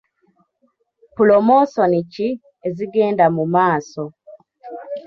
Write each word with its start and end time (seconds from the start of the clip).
Pulomosoni 1.15 1.99
ki 2.13 2.27
ezigenda 2.67 3.25
mu 3.35 3.43
maaso? 3.53 4.03